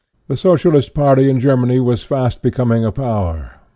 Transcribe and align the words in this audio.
The 0.29 0.35
So 0.35 0.55
cialist 0.55 0.95
party 0.95 1.29
in 1.29 1.39
Germany 1.39 1.79
was 1.79 2.03
fast 2.03 2.41
becoming 2.41 2.83
a 2.83 2.91
power. 2.91 3.59